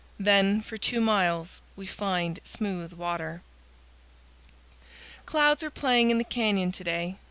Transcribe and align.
Then 0.19 0.63
for 0.63 0.77
two 0.79 0.99
miles 0.99 1.61
we 1.75 1.85
find 1.85 2.39
smooth 2.43 2.91
water. 2.93 3.43
Clouds 5.27 5.61
are 5.61 5.69
playing 5.69 6.09
in 6.09 6.17
the 6.17 6.23
canyon 6.23 6.71
to 6.71 6.83
day. 6.83 7.17